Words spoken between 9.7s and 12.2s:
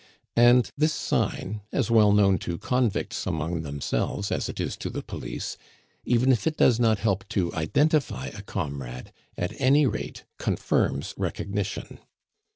rate confirms recognition.